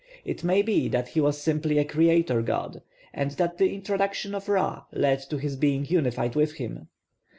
[0.25, 2.81] It may be that he was simply a creator god,
[3.13, 6.87] and that the introduction of Ra led to his being unified with him.